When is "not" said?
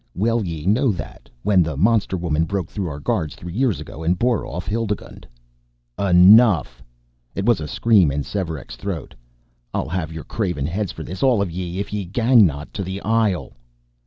12.47-12.73